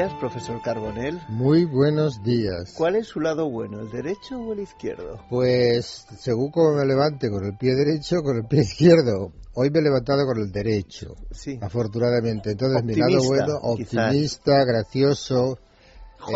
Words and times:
buenos 0.00 0.12
días, 0.12 0.20
profesor 0.20 0.62
Carbonell. 0.62 1.20
Muy 1.28 1.64
buenos 1.66 2.22
días. 2.22 2.72
¿Cuál 2.76 2.96
es 2.96 3.08
su 3.08 3.20
lado 3.20 3.50
bueno, 3.50 3.80
el 3.80 3.90
derecho 3.90 4.38
o 4.38 4.52
el 4.52 4.60
izquierdo? 4.60 5.20
Pues 5.28 6.06
según 6.18 6.50
como 6.50 6.76
me 6.76 6.86
levante 6.86 7.30
con 7.30 7.44
el 7.44 7.56
pie 7.58 7.74
derecho, 7.74 8.22
con 8.22 8.36
el 8.38 8.46
pie 8.46 8.60
izquierdo. 8.62 9.32
Hoy 9.54 9.70
me 9.70 9.80
he 9.80 9.82
levantado 9.82 10.24
con 10.26 10.38
el 10.38 10.50
derecho, 10.50 11.14
Sí. 11.32 11.58
afortunadamente. 11.60 12.52
Entonces 12.52 12.82
mi 12.84 12.92
Optimista, 12.92 13.10
lado 13.10 13.28
bueno, 13.28 13.76
quizás. 13.76 14.04
optimista, 14.06 14.64
gracioso, 14.64 15.58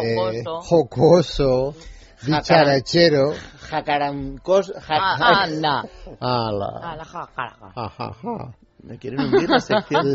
eh, 0.02 0.14
Jocoso. 0.42 0.60
jocoso, 0.62 1.74
dicharachero. 2.26 3.32
Jacarancos. 3.70 4.72
jac- 4.74 5.00
Ah, 5.00 5.42
anda. 5.44 5.84
Ala. 6.20 6.80
A 6.82 6.96
la 6.96 7.04
ja, 7.04 7.28
ja, 7.34 7.50
ja. 7.60 7.72
Ja, 7.74 7.88
ja, 7.88 8.12
ja. 8.22 8.54
¿Me 8.86 8.98
quieren 8.98 9.20
hundir 9.20 9.48
la 9.48 9.60
sección? 9.60 10.14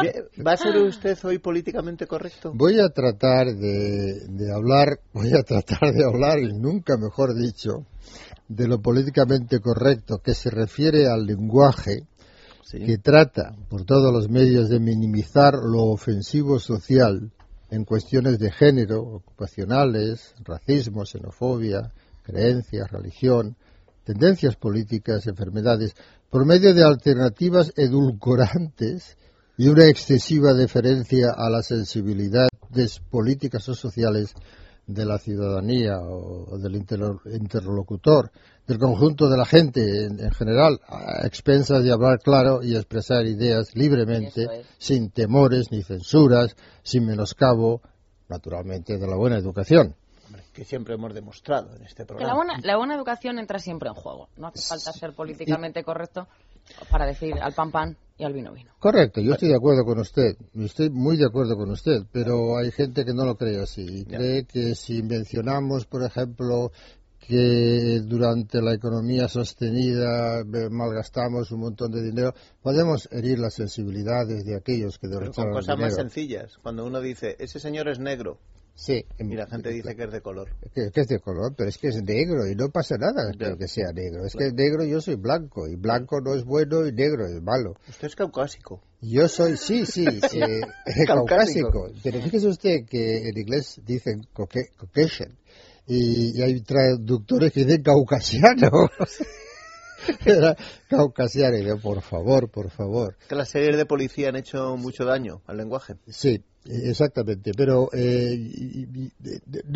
Bien, 0.00 0.24
¿Va 0.46 0.52
a 0.52 0.56
ser 0.56 0.76
usted 0.76 1.18
hoy 1.24 1.38
políticamente 1.38 2.06
correcto? 2.06 2.52
Voy 2.54 2.78
a 2.78 2.88
tratar 2.90 3.46
de, 3.48 4.26
de 4.28 4.52
hablar, 4.54 5.00
voy 5.12 5.32
a 5.34 5.42
tratar 5.42 5.92
de 5.92 6.04
hablar, 6.04 6.38
y 6.38 6.52
nunca 6.52 6.96
mejor 6.96 7.34
dicho, 7.34 7.86
de 8.48 8.68
lo 8.68 8.80
políticamente 8.80 9.58
correcto, 9.58 10.18
que 10.18 10.34
se 10.34 10.50
refiere 10.50 11.08
al 11.08 11.26
lenguaje 11.26 12.06
Sí. 12.70 12.80
que 12.84 12.98
trata 12.98 13.56
por 13.70 13.86
todos 13.86 14.12
los 14.12 14.28
medios 14.28 14.68
de 14.68 14.78
minimizar 14.78 15.54
lo 15.54 15.84
ofensivo 15.84 16.58
social 16.58 17.32
en 17.70 17.84
cuestiones 17.86 18.38
de 18.38 18.52
género, 18.52 19.00
ocupacionales, 19.00 20.34
racismo, 20.44 21.06
xenofobia, 21.06 21.92
creencias, 22.22 22.90
religión, 22.90 23.56
tendencias 24.08 24.56
políticas, 24.56 25.26
enfermedades, 25.26 25.94
por 26.30 26.46
medio 26.46 26.72
de 26.72 26.82
alternativas 26.82 27.74
edulcorantes 27.76 29.18
y 29.58 29.68
una 29.68 29.84
excesiva 29.84 30.54
deferencia 30.54 31.34
a 31.36 31.50
las 31.50 31.66
sensibilidades 31.66 33.00
políticas 33.10 33.68
o 33.68 33.74
sociales 33.74 34.32
de 34.86 35.04
la 35.04 35.18
ciudadanía 35.18 35.98
o 36.00 36.56
del 36.56 36.76
interlo- 36.76 37.20
interlocutor, 37.30 38.30
del 38.66 38.78
conjunto 38.78 39.28
de 39.28 39.36
la 39.36 39.44
gente 39.44 40.06
en, 40.06 40.18
en 40.20 40.30
general, 40.30 40.80
a 40.88 41.26
expensas 41.26 41.84
de 41.84 41.92
hablar 41.92 42.18
claro 42.20 42.62
y 42.62 42.76
expresar 42.76 43.26
ideas 43.26 43.76
libremente, 43.76 44.44
es. 44.44 44.66
sin 44.78 45.10
temores 45.10 45.70
ni 45.70 45.82
censuras, 45.82 46.56
sin 46.82 47.04
menoscabo, 47.04 47.82
naturalmente, 48.30 48.96
de 48.96 49.06
la 49.06 49.16
buena 49.16 49.36
educación. 49.36 49.94
Que 50.58 50.64
siempre 50.64 50.94
hemos 50.94 51.14
demostrado 51.14 51.76
en 51.76 51.84
este 51.84 52.04
Que 52.04 52.14
la 52.14 52.18
programa. 52.18 52.34
buena, 52.34 52.58
la 52.64 52.76
buena 52.76 52.96
educación 52.96 53.38
entra 53.38 53.60
siempre 53.60 53.90
en 53.90 53.94
juego. 53.94 54.28
No 54.36 54.48
hace 54.48 54.60
falta 54.60 54.92
ser 54.92 55.12
políticamente 55.14 55.84
correcto 55.84 56.26
para 56.90 57.06
decir 57.06 57.34
al 57.40 57.52
pan 57.52 57.70
pan 57.70 57.96
y 58.16 58.24
al 58.24 58.32
vino 58.32 58.52
vino. 58.52 58.72
Correcto, 58.80 59.20
yo 59.20 59.34
estoy 59.34 59.50
de 59.50 59.54
acuerdo 59.54 59.84
con 59.84 60.00
usted, 60.00 60.36
estoy 60.56 60.90
muy 60.90 61.16
de 61.16 61.26
acuerdo 61.26 61.54
con 61.56 61.70
usted, 61.70 62.02
pero 62.10 62.58
hay 62.58 62.72
gente 62.72 63.04
que 63.04 63.14
no 63.14 63.24
lo 63.24 63.36
cree 63.36 63.60
así 63.62 63.86
y 64.00 64.04
cree 64.04 64.46
que 64.46 64.74
si 64.74 65.00
mencionamos, 65.04 65.86
por 65.86 66.02
ejemplo, 66.02 66.72
que 67.20 68.00
durante 68.04 68.60
la 68.60 68.74
economía 68.74 69.28
sostenida 69.28 70.40
eh, 70.40 70.68
malgastamos 70.72 71.52
un 71.52 71.60
montón 71.60 71.92
de 71.92 72.02
dinero, 72.02 72.34
podemos 72.60 73.08
herir 73.12 73.38
las 73.38 73.54
sensibilidades 73.54 74.44
de 74.44 74.56
aquellos 74.56 74.98
que 74.98 75.06
derrocharon 75.06 75.52
con 75.52 75.60
el 75.60 75.66
cosas 75.66 75.78
más 75.78 75.94
sencillas. 75.94 76.58
Cuando 76.58 76.84
uno 76.84 77.00
dice, 77.00 77.36
ese 77.38 77.60
señor 77.60 77.88
es 77.88 78.00
negro, 78.00 78.38
Sí, 78.80 79.04
y 79.18 79.24
la 79.34 79.48
gente 79.48 79.70
dice 79.70 79.96
que 79.96 80.04
es 80.04 80.12
de 80.12 80.20
color. 80.20 80.48
que, 80.72 80.92
que 80.92 81.00
es 81.00 81.08
de 81.08 81.18
color, 81.18 81.52
pero 81.56 81.68
es 81.68 81.78
que 81.78 81.88
es 81.88 82.00
negro 82.00 82.46
y 82.46 82.54
no 82.54 82.68
pasa 82.70 82.96
nada 82.96 83.32
que, 83.36 83.56
que 83.58 83.66
sea 83.66 83.90
negro. 83.92 84.24
Es 84.24 84.34
que 84.36 84.46
es 84.46 84.54
negro 84.54 84.84
yo 84.84 85.00
soy 85.00 85.16
blanco 85.16 85.66
y 85.66 85.74
blanco 85.74 86.20
no 86.20 86.32
es 86.34 86.44
bueno 86.44 86.86
y 86.86 86.92
negro 86.92 87.26
es 87.26 87.42
malo. 87.42 87.74
Usted 87.88 88.06
es 88.06 88.14
caucásico. 88.14 88.80
Yo 89.00 89.26
soy, 89.26 89.56
sí, 89.56 89.84
sí, 89.84 90.04
eh, 90.32 90.60
Caucásico. 91.08 91.70
caucásico. 91.72 91.90
Pero 92.04 92.20
fíjese 92.22 92.46
usted 92.46 92.84
que 92.88 93.28
en 93.28 93.36
inglés 93.36 93.80
dicen 93.84 94.22
cauca- 94.32 94.68
Caucasian 94.76 95.36
y, 95.88 96.38
y 96.38 96.42
hay 96.42 96.60
traductores 96.62 97.52
que 97.52 97.64
dicen 97.64 97.82
caucasiano. 97.82 98.70
Era 100.24 100.56
caucasiano, 100.88 101.58
y 101.58 101.64
yo, 101.64 101.78
por 101.80 102.00
favor, 102.02 102.48
por 102.48 102.70
favor. 102.70 103.16
Que 103.28 103.34
las 103.34 103.48
series 103.48 103.76
de 103.76 103.84
policía 103.84 104.28
han 104.28 104.36
hecho 104.36 104.76
mucho 104.76 105.04
daño 105.04 105.42
al 105.46 105.56
lenguaje. 105.56 105.94
Sí, 106.06 106.44
exactamente, 106.68 107.52
pero 107.56 107.88
eh, 107.92 108.36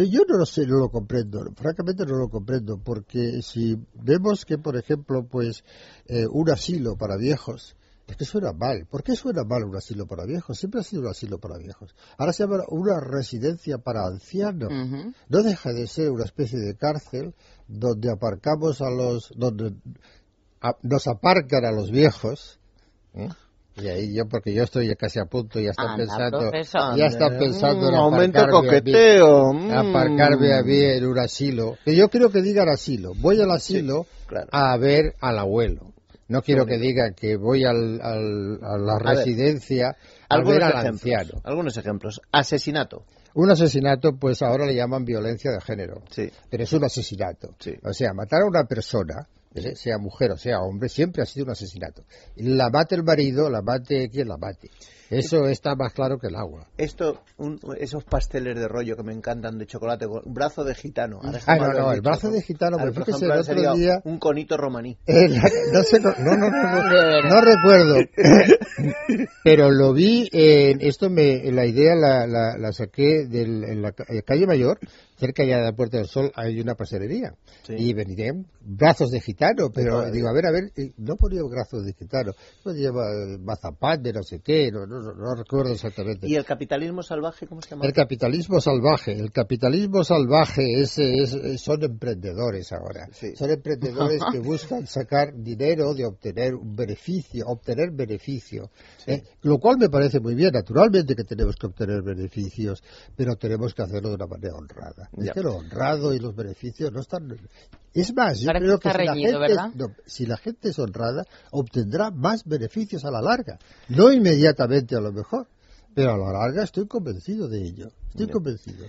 yo 0.08 0.22
no 0.28 0.36
lo 0.38 0.47
sé, 0.47 0.66
no 0.66 0.78
lo 0.78 0.88
comprendo, 0.91 1.41
francamente 1.56 2.04
no 2.04 2.16
lo 2.16 2.28
comprendo, 2.28 2.78
porque 2.78 3.41
si 3.42 3.76
vemos 3.94 4.44
que, 4.44 4.58
por 4.58 4.76
ejemplo, 4.76 5.26
pues 5.26 5.64
eh, 6.06 6.26
un 6.30 6.50
asilo 6.50 6.97
para 6.97 7.16
viejos, 7.16 7.76
es 8.06 8.16
que 8.16 8.25
suena 8.25 8.53
mal, 8.53 8.86
¿por 8.91 9.03
qué 9.03 9.14
suena 9.14 9.42
mal 9.44 9.64
un 9.64 9.76
asilo 9.76 10.06
para 10.06 10.26
viejos? 10.26 10.58
Siempre 10.58 10.80
ha 10.80 10.84
sido 10.84 11.03
un 11.03 11.08
asilo 11.08 11.38
para 11.38 11.56
viejos. 11.56 11.94
Ahora 12.19 12.32
se 12.32 12.42
llama 12.42 12.58
una 12.69 13.00
residencia 13.00 13.78
para 13.78 14.06
ancianos. 14.06 14.69
No 15.28 15.42
deja 15.42 15.72
de 15.72 15.86
ser 15.86 16.10
una 16.10 16.24
especie 16.24 16.59
de 16.59 16.74
cárcel 16.76 17.34
donde 17.69 18.10
aparcamos 18.10 18.82
a 18.82 18.91
los, 18.91 19.32
donde 19.36 19.72
a- 20.60 20.76
nos 20.82 21.06
aparcan 21.06 21.64
a 21.64 21.72
los 21.72 21.91
viejos. 21.91 22.59
¿eh? 23.14 23.28
Y 23.75 23.88
ahí 23.88 24.15
yo, 24.15 24.27
porque 24.28 24.53
yo 24.53 24.65
estoy 24.65 24.88
ya 24.88 24.94
casi 24.97 25.19
a 25.19 25.25
punto, 25.25 25.59
ya 25.59 25.71
están 25.71 25.88
Anda, 25.91 26.05
pensando, 26.05 26.38
profesor. 26.41 26.97
ya 26.97 27.06
están 27.06 27.38
pensando 27.38 27.88
en 27.88 27.94
Mm, 27.94 27.97
aumento 27.97 28.38
aparcarme 28.41 28.59
a 28.59 28.62
mí- 28.62 28.69
coqueteo. 28.69 29.53
mm. 29.55 29.71
aparcarme 29.72 30.53
a 30.55 30.62
mí 30.62 30.78
en 30.81 31.06
un 31.06 31.19
asilo. 31.19 31.78
Que 31.84 31.97
yo 31.97 32.09
quiero 32.10 32.31
que 32.31 32.43
digan 32.43 32.69
asilo. 32.69 33.12
Voy 33.16 33.41
al 33.41 33.50
asilo 33.50 34.06
claro. 34.27 34.49
a 34.53 34.77
ver 34.77 35.15
al 35.21 35.38
abuelo. 35.38 35.93
No 36.28 36.43
quiero 36.43 36.65
que 36.66 36.78
digan 36.78 37.15
que 37.15 37.37
voy 37.37 37.65
al, 37.65 38.00
al- 38.03 38.59
a 38.62 38.78
la 38.78 38.99
residencia 38.99 39.97
a 40.28 40.39
ver 40.39 40.62
al 40.62 40.71
ejemplos. 40.72 40.84
anciano. 40.87 41.41
Algunos 41.44 41.77
ejemplos. 41.77 42.21
Asesinato. 42.31 43.04
Un 43.34 43.50
asesinato, 43.50 44.12
pues 44.19 44.43
ahora 44.43 44.66
le 44.66 44.75
llaman 44.75 45.04
violencia 45.06 45.50
de 45.50 45.60
género. 45.62 46.03
Sí. 46.10 46.31
pero 46.50 46.65
es 46.65 46.72
un 46.75 46.84
asesinato. 46.84 47.54
Sí. 47.59 47.75
O 47.84 47.93
sea, 47.94 48.12
matar 48.12 48.43
a 48.43 48.47
una 48.47 48.65
persona. 48.65 49.27
Sea 49.74 49.98
mujer 49.98 50.30
o 50.32 50.36
sea 50.36 50.60
hombre, 50.60 50.88
siempre 50.88 51.22
ha 51.22 51.26
sido 51.26 51.44
un 51.46 51.52
asesinato. 51.52 52.04
La 52.36 52.70
mate 52.70 52.94
el 52.94 53.04
marido, 53.04 53.50
la 53.50 53.62
mate 53.62 54.08
quien 54.10 54.28
la 54.28 54.36
mate. 54.36 54.70
Eso 55.10 55.44
está 55.46 55.74
más 55.74 55.92
claro 55.92 56.16
que 56.18 56.28
el 56.28 56.36
agua. 56.36 56.66
Esto, 56.78 57.22
un- 57.36 57.60
esos 57.78 58.02
pasteles 58.02 58.56
de 58.56 58.66
rollo 58.66 58.96
que 58.96 59.02
me 59.02 59.12
encantan 59.12 59.58
de 59.58 59.66
chocolate, 59.66 60.06
con 60.06 60.22
brazo 60.32 60.64
de 60.64 60.74
gitano. 60.74 61.20
Ah, 61.46 61.56
no, 61.58 61.70
no, 61.74 61.92
el 61.92 62.00
brazo 62.00 62.30
de 62.30 62.41
gitano, 62.41 62.78
pero 62.78 62.94
por 62.94 63.04
fíjese, 63.04 63.26
ejemplo, 63.26 63.34
el 63.34 63.62
otro 63.66 63.74
día- 63.78 64.00
Un 64.04 64.18
conito 64.18 64.56
romaní. 64.56 64.96
Eh, 65.06 65.28
no, 65.70 65.82
sé, 65.82 66.00
no, 66.00 66.14
no, 66.18 66.34
no, 66.38 66.48
no, 66.48 67.22
no 67.28 67.41
recuerdo, 67.42 67.96
pero 69.44 69.70
lo 69.70 69.92
vi, 69.92 70.28
en, 70.32 70.78
esto 70.80 71.10
me, 71.10 71.42
la 71.52 71.66
idea 71.66 71.94
la, 71.94 72.26
la, 72.26 72.56
la 72.56 72.72
saqué 72.72 73.26
del, 73.26 73.64
en 73.64 73.82
la 73.82 73.92
ca- 73.92 74.06
eh, 74.08 74.22
calle 74.22 74.46
Mayor, 74.46 74.78
cerca 75.22 75.44
ya 75.44 75.59
de 75.59 75.65
la 75.65 75.72
Puerta 75.72 75.99
del 75.99 76.06
Sol 76.09 76.33
hay 76.34 76.60
una 76.60 76.75
pastelería, 76.75 77.34
Sí. 77.62 77.75
y 77.78 77.94
venían 77.94 78.47
brazos 78.60 79.10
de 79.10 79.21
gitano, 79.21 79.71
pero 79.72 80.10
digo, 80.10 80.28
a 80.28 80.33
ver, 80.33 80.47
a 80.47 80.50
ver, 80.50 80.65
eh, 80.77 80.93
no 80.99 81.15
ponía 81.16 81.41
brazos 81.49 81.84
de 81.84 81.93
gitano, 81.93 82.33
no 82.65 82.72
lleva 82.72 83.05
eh, 83.12 83.38
mazapán 83.38 84.03
de 84.03 84.12
no 84.12 84.22
sé 84.22 84.41
qué, 84.41 84.71
no, 84.72 84.84
no, 84.87 84.99
no, 85.00 85.12
no 85.15 85.34
recuerdo 85.37 85.72
exactamente. 85.72 86.27
¿Y 86.28 86.34
el 86.34 86.44
capitalismo 86.44 87.03
salvaje 87.03 87.47
cómo 87.47 87.62
se 87.62 87.71
llama? 87.71 87.84
El 87.87 87.93
capitalismo 87.93 88.60
salvaje, 88.60 89.12
el 89.12 89.31
capitalismo 89.31 90.03
salvaje 90.03 90.62
es, 90.81 90.99
es- 90.99 91.34
es- 91.34 91.60
son 91.60 91.83
emprendedores 91.84 92.72
ahora. 92.72 93.09
Sí. 93.12 93.37
Son 93.37 93.51
emprendedores 93.51 94.21
que 94.33 94.39
buscan 94.41 94.86
sacar 94.86 95.33
dinero 95.36 95.95
de 95.95 96.04
obtener 96.04 96.54
un 96.54 96.75
beneficio, 96.75 97.45
obtener 97.47 97.91
beneficio. 97.92 98.71
¿eh? 99.07 99.22
Lo 99.42 99.59
cual 99.59 99.77
me 99.78 99.89
parece 99.89 100.18
muy 100.21 100.34
bien. 100.34 100.51
Naturalmente 100.53 101.15
que 101.15 101.25
tenemos 101.25 101.54
que 101.57 101.66
obtener 101.66 102.03
beneficios, 102.03 102.83
pero 103.16 103.36
tenemos 103.36 103.75
que 103.75 103.83
hacerlo 103.83 104.09
de 104.10 104.15
una 104.16 104.27
manera 104.27 104.54
honrada. 104.57 105.09
Es 105.18 105.26
Ya. 105.26 105.32
que 105.32 105.42
lo 105.42 105.56
honrado 105.56 106.14
y 106.14 106.18
los 106.18 106.34
beneficios 106.34 106.91
no 106.92 107.00
están. 107.00 107.28
Es 107.92 108.14
más, 108.14 108.41
yo 108.41 108.47
Parece 108.47 108.64
creo 108.64 108.78
que 108.78 108.88
que 108.88 108.92
si 108.98 109.04
la, 109.04 109.12
reñido, 109.12 109.41
gente, 109.41 109.54
¿verdad? 109.54 109.70
no, 109.74 109.86
si 110.06 110.26
la 110.26 110.36
gente 110.38 110.68
es 110.70 110.78
honrada, 110.78 111.24
obtendrá 111.50 112.10
más 112.10 112.44
beneficios 112.44 113.04
a 113.04 113.10
la 113.10 113.20
larga. 113.20 113.59
No 113.88 114.10
inmediatamente 114.12 114.97
a 114.97 115.00
lo 115.00 115.12
mejor. 115.12 115.47
Pero 115.94 116.12
a 116.12 116.16
la 116.16 116.32
larga 116.32 116.62
estoy 116.64 116.86
convencido 116.86 117.48
de 117.48 117.62
ello. 117.62 117.88
Estoy 118.09 118.26
Ya. 118.26 118.32
convencido. 118.32 118.86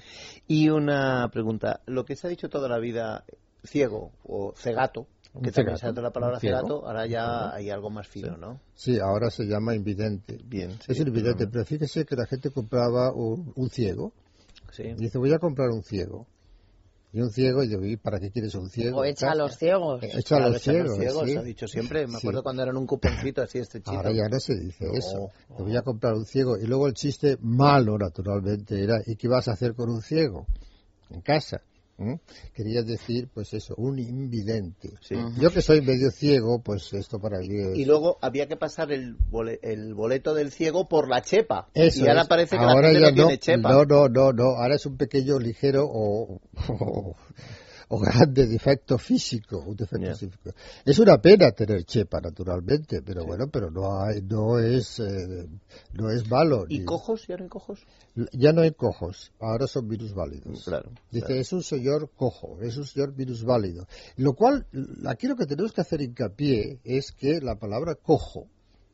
Y 0.47 0.69
una 0.69 1.29
pregunta. 1.33 1.81
Lo 1.85 2.05
que 2.05 2.15
se 2.15 2.27
ha 2.27 2.29
dicho 2.29 2.47
toda 2.47 2.69
la 2.69 2.77
vida, 2.79 3.25
ciego 3.65 4.11
o 4.23 4.53
cegato, 4.55 5.07
que 5.41 5.51
también 5.51 5.77
se 5.77 5.87
ha 5.87 5.91
la 5.91 6.11
palabra 6.11 6.39
cegato, 6.39 6.85
ahora 6.87 7.05
ya 7.07 7.53
hay 7.53 7.69
algo 7.69 7.89
más 7.89 8.07
fino, 8.07 8.37
¿no? 8.37 8.61
Sí, 8.75 8.99
ahora 8.99 9.29
se 9.31 9.45
llama 9.45 9.75
invidente. 9.75 10.39
Bien. 10.45 10.71
es 10.87 10.95
sí, 10.97 11.03
invidente, 11.03 11.47
pero 11.47 11.65
fíjese 11.65 12.05
que 12.05 12.15
la 12.15 12.25
gente 12.25 12.51
compraba 12.51 13.11
un, 13.11 13.51
un 13.55 13.69
ciego. 13.69 14.13
Sí. 14.75 14.83
Dice, 14.97 15.17
voy 15.17 15.31
a 15.33 15.39
comprar 15.39 15.69
un 15.69 15.83
ciego. 15.83 16.27
Y 17.15 17.21
un 17.21 17.29
ciego, 17.29 17.61
y 17.63 17.67
digo, 17.67 17.85
¿y 17.85 17.95
para 17.95 18.19
qué 18.19 18.31
quieres 18.31 18.55
un 18.55 18.71
ciego? 18.71 19.01
O 19.01 19.05
echa 19.05 19.29
a 19.31 19.35
los 19.35 19.55
ciegos. 19.55 20.01
Eh, 20.01 20.07
Echa 20.17 20.35
a 20.35 20.37
Claro, 20.39 20.53
los 20.53 20.61
ciegos, 20.63 20.97
ciegos, 20.97 21.23
sí. 21.27 21.33
se 21.33 21.37
ha 21.37 21.43
dicho 21.43 21.67
siempre. 21.67 22.07
Me 22.07 22.13
Sí. 22.13 22.17
acuerdo 22.17 22.41
cuando 22.41 22.63
eran 22.63 22.75
un 22.75 22.87
cuponcito 22.87 23.43
así 23.43 23.59
estrechito. 23.59 23.91
Ahora 23.91 24.11
ya 24.11 24.27
no 24.29 24.39
se 24.39 24.55
dice 24.55 24.85
No, 24.85 24.93
eso. 24.93 25.29
no. 25.49 25.55
Te 25.57 25.61
voy 25.61 25.77
a 25.77 25.83
comprar 25.83 26.15
un 26.15 26.25
ciego. 26.25 26.57
Y 26.57 26.65
luego 26.65 26.87
el 26.87 26.95
chiste 26.95 27.37
malo, 27.39 27.99
naturalmente, 27.99 28.83
era, 28.83 28.99
¿y 29.05 29.15
qué 29.15 29.27
vas 29.27 29.47
a 29.47 29.51
hacer 29.51 29.75
con 29.75 29.91
un 29.91 30.01
ciego? 30.01 30.47
En 31.11 31.21
casa. 31.21 31.61
¿Mm? 31.97 32.15
Quería 32.55 32.81
decir, 32.81 33.29
pues 33.33 33.53
eso, 33.53 33.75
un 33.77 33.99
invidente. 33.99 34.89
Sí. 35.01 35.15
Yo 35.39 35.51
que 35.51 35.61
soy 35.61 35.81
medio 35.81 36.09
ciego, 36.09 36.59
pues 36.61 36.91
esto 36.93 37.19
para 37.19 37.37
mí 37.39 37.55
es... 37.55 37.77
Y 37.77 37.85
luego 37.85 38.17
había 38.21 38.47
que 38.47 38.55
pasar 38.57 38.91
el, 38.91 39.15
bole- 39.15 39.59
el 39.61 39.93
boleto 39.93 40.33
del 40.33 40.51
ciego 40.51 40.87
por 40.89 41.07
la 41.07 41.21
chepa. 41.21 41.67
Eso 41.75 42.03
y 42.03 42.07
ahora 42.07 42.23
es. 42.23 42.27
parece 42.27 42.57
que 42.57 42.63
Ahora 42.63 42.81
la 42.81 42.87
gente 42.93 42.99
ya 43.01 43.09
no 43.11 43.15
tiene 43.15 43.37
chepa. 43.39 43.71
No, 43.71 43.85
no, 43.85 44.09
no, 44.09 44.33
no. 44.33 44.43
Ahora 44.55 44.75
es 44.75 44.85
un 44.87 44.97
pequeño, 44.97 45.37
ligero 45.37 45.85
o, 45.87 46.41
o, 47.89 47.95
o 47.95 47.99
grande 47.99 48.47
defecto 48.47 48.97
físico. 48.97 49.59
Un 49.59 49.75
defecto 49.75 50.15
físico. 50.15 50.51
Es 50.85 50.99
una 50.99 51.19
pena 51.21 51.51
tener 51.51 51.83
chepa, 51.85 52.19
naturalmente, 52.21 53.01
pero 53.01 53.25
bueno, 53.25 53.47
pero 53.47 53.69
no 53.69 54.01
hay, 54.01 54.21
no 54.21 54.59
es, 54.59 54.99
eh, 54.99 55.47
no 55.93 56.09
es 56.09 56.29
malo. 56.29 56.65
¿Y 56.69 56.79
ni- 56.79 56.85
cojos? 56.85 57.25
¿Ya 57.27 57.37
no 57.37 57.43
hay 57.43 57.49
cojos? 57.49 57.79
Ya 58.31 58.53
no 58.53 58.61
hay 58.61 58.71
cojos, 58.71 59.31
ahora 59.39 59.67
son 59.67 59.87
virus 59.87 60.13
válidos. 60.13 60.63
Claro. 60.65 60.91
Dice, 61.11 61.25
claro. 61.25 61.41
es 61.41 61.53
un 61.53 61.63
señor 61.63 62.11
cojo, 62.15 62.59
es 62.61 62.77
un 62.77 62.85
señor 62.85 63.13
virus 63.13 63.43
válido. 63.43 63.87
Lo 64.17 64.33
cual, 64.33 64.67
aquí 65.07 65.27
lo 65.27 65.35
que 65.35 65.45
tenemos 65.45 65.71
que 65.73 65.81
hacer 65.81 66.01
hincapié 66.01 66.79
es 66.83 67.11
que 67.11 67.41
la 67.41 67.55
palabra 67.55 67.95
cojo 67.95 68.47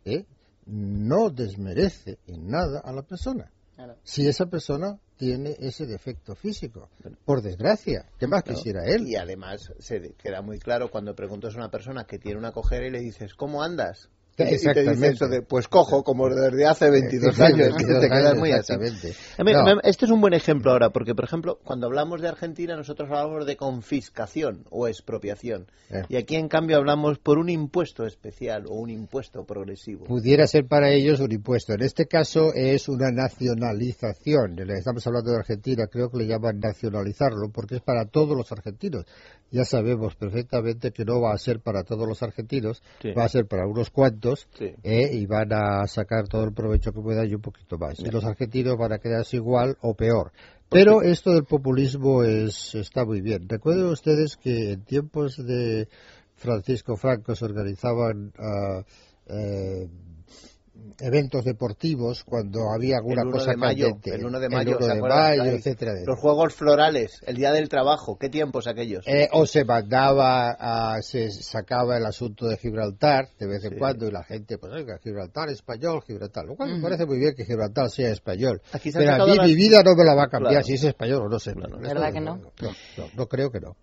¿eh? 0.05 0.25
no 0.65 1.29
desmerece 1.29 2.19
en 2.27 2.47
nada 2.47 2.79
a 2.79 2.91
la 2.93 3.01
persona. 3.01 3.51
Claro. 3.79 3.95
Si 4.03 4.27
esa 4.27 4.47
persona 4.47 4.99
tiene 5.15 5.55
ese 5.57 5.85
defecto 5.85 6.35
físico, 6.35 6.89
por 7.23 7.41
desgracia, 7.41 8.09
¿qué 8.19 8.27
más 8.27 8.43
Claro. 8.43 8.57
quisiera 8.57 8.83
él? 8.85 9.07
Y 9.07 9.15
además 9.15 9.71
se 9.79 10.15
queda 10.15 10.41
muy 10.41 10.59
claro 10.59 10.91
cuando 10.91 11.15
preguntas 11.15 11.53
a 11.55 11.59
una 11.59 11.71
persona 11.71 12.03
que 12.03 12.19
tiene 12.19 12.37
una 12.37 12.51
cojera 12.51 12.85
y 12.87 12.91
le 12.91 12.99
dices, 12.99 13.35
¿cómo 13.35 13.63
andas? 13.63 14.09
Y 14.43 14.47
te- 14.49 14.55
y 14.55 14.57
te 14.59 14.69
dice 14.69 14.69
Exactamente. 14.69 15.15
eso 15.15 15.27
de, 15.27 15.41
pues 15.41 15.67
cojo, 15.67 16.03
como 16.03 16.27
desde 16.29 16.65
hace 16.65 16.89
22 16.89 17.39
años. 17.39 17.75
que 17.77 17.85
te 17.85 18.07
quedas 18.09 18.35
muy 18.37 18.51
así. 18.51 18.73
Exactamente. 18.73 19.15
No. 19.53 19.81
Este 19.83 20.05
es 20.05 20.11
un 20.11 20.21
buen 20.21 20.33
ejemplo 20.33 20.71
ahora, 20.71 20.89
porque, 20.91 21.15
por 21.15 21.25
ejemplo, 21.25 21.59
cuando 21.63 21.87
hablamos 21.87 22.21
de 22.21 22.27
Argentina, 22.27 22.75
nosotros 22.75 23.09
hablamos 23.11 23.45
de 23.45 23.55
confiscación 23.57 24.65
o 24.69 24.87
expropiación. 24.87 25.67
Eh. 25.89 26.03
Y 26.09 26.15
aquí, 26.17 26.35
en 26.35 26.47
cambio, 26.47 26.77
hablamos 26.77 27.17
por 27.19 27.37
un 27.37 27.49
impuesto 27.49 28.05
especial 28.05 28.65
o 28.67 28.73
un 28.75 28.89
impuesto 28.89 29.45
progresivo. 29.45 30.05
pudiera 30.05 30.45
ser 30.47 30.65
para 30.67 30.89
ellos 30.91 31.19
un 31.19 31.31
impuesto. 31.31 31.73
En 31.73 31.81
este 31.81 32.05
caso 32.05 32.53
es 32.53 32.87
una 32.89 33.11
nacionalización. 33.11 34.57
Estamos 34.69 35.05
hablando 35.07 35.31
de 35.31 35.37
Argentina, 35.37 35.87
creo 35.87 36.09
que 36.09 36.17
le 36.19 36.27
llaman 36.27 36.59
nacionalizarlo 36.59 37.49
porque 37.51 37.75
es 37.77 37.81
para 37.81 38.05
todos 38.05 38.35
los 38.37 38.51
argentinos. 38.51 39.05
Ya 39.51 39.63
sabemos 39.65 40.15
perfectamente 40.15 40.91
que 40.91 41.05
no 41.05 41.21
va 41.21 41.33
a 41.33 41.37
ser 41.37 41.59
para 41.59 41.83
todos 41.83 42.07
los 42.07 42.21
argentinos, 42.21 42.83
Sí. 43.01 43.11
va 43.17 43.23
a 43.25 43.29
ser 43.29 43.47
para 43.47 43.65
unos 43.65 43.89
cuantos 43.89 44.28
Sí. 44.35 44.73
¿eh? 44.83 45.09
y 45.13 45.25
van 45.25 45.53
a 45.53 45.87
sacar 45.87 46.27
todo 46.27 46.43
el 46.43 46.53
provecho 46.53 46.91
que 46.91 47.01
puedan 47.01 47.29
y 47.29 47.35
un 47.35 47.41
poquito 47.41 47.77
más. 47.77 47.99
Y 47.99 48.09
los 48.09 48.25
argentinos 48.25 48.77
van 48.77 48.93
a 48.93 48.99
quedarse 48.99 49.37
igual 49.37 49.77
o 49.81 49.93
peor. 49.93 50.31
Pero 50.69 51.01
esto 51.01 51.31
del 51.31 51.45
populismo 51.45 52.23
es, 52.23 52.75
está 52.75 53.03
muy 53.03 53.21
bien. 53.21 53.49
Recuerden 53.49 53.85
ustedes 53.87 54.37
que 54.37 54.73
en 54.73 54.83
tiempos 54.83 55.37
de 55.37 55.87
Francisco 56.35 56.95
Franco 56.95 57.35
se 57.35 57.45
organizaban 57.45 58.31
ah, 58.37 58.83
eh, 59.27 59.87
eventos 60.99 61.43
deportivos 61.45 62.23
cuando 62.23 62.71
había 62.71 62.97
alguna 62.97 63.21
el 63.21 63.27
1 63.29 63.37
cosa 63.37 63.51
de 63.51 63.57
mayo, 63.57 63.85
candente. 63.85 64.15
el 64.15 64.25
1 64.25 64.39
de 64.39 64.45
El 64.47 64.51
mayo, 64.51 64.71
1 64.77 64.79
¿se 64.81 64.85
de 64.91 64.97
acuerdan? 64.97 65.19
mayo, 65.29 65.41
Ahí, 65.43 65.49
etcétera. 65.49 65.91
Los 66.05 66.19
Juegos 66.19 66.53
Florales, 66.53 67.21
el 67.25 67.35
Día 67.35 67.51
del 67.51 67.69
Trabajo, 67.69 68.17
¿qué 68.17 68.29
tiempos 68.29 68.67
aquellos? 68.67 69.05
Eh, 69.07 69.27
o 69.31 69.45
se 69.45 69.63
mandaba, 69.65 70.49
a- 70.59 71.01
se 71.01 71.29
sacaba 71.31 71.97
el 71.97 72.05
asunto 72.05 72.47
de 72.47 72.57
Gibraltar 72.57 73.29
de 73.39 73.47
vez 73.47 73.63
en 73.63 73.71
Sí. 73.73 73.77
cuando 73.79 74.07
y 74.07 74.11
la 74.11 74.23
gente, 74.23 74.57
pues 74.57 74.73
oiga, 74.73 74.99
Gibraltar 75.03 75.49
español, 75.49 76.01
Gibraltar. 76.05 76.45
Lo 76.45 76.55
cual 76.55 76.75
me 76.75 76.81
parece 76.81 77.05
muy 77.05 77.17
bien 77.19 77.33
que 77.35 77.45
Gibraltar 77.45 77.89
sea 77.89 78.09
español. 78.11 78.61
Aquí 78.73 78.91
se 78.91 78.99
Pero 78.99 79.13
a 79.23 79.25
mí 79.25 79.35
las- 79.35 79.47
mi 79.47 79.55
vida 79.55 79.81
no 79.83 79.95
me 79.95 80.03
la 80.03 80.15
va 80.15 80.23
a 80.23 80.29
cambiar 80.29 80.53
Claro. 80.53 80.65
si 80.65 80.73
es 80.73 80.83
español 80.83 81.23
o 81.25 81.29
no 81.29 81.39
sé. 81.39 81.53
Claro. 81.53 81.75
Esto 81.77 81.87
¿Verdad 81.87 82.13
que 82.13 82.21
no? 82.21 82.35
No, 82.37 82.51
no, 82.97 83.05
no 83.15 83.27
creo 83.27 83.49
que 83.51 83.59
no. 83.59 83.75